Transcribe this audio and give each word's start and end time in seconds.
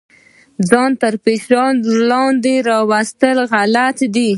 ځان 0.69 0.91
تر 1.01 1.13
ډیر 1.13 1.21
فشار 1.25 1.71
لاندې 2.09 2.55
راوستل 2.69 3.37
غلط 3.51 3.97
دي. 4.15 4.29